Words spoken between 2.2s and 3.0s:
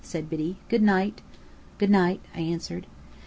I answered.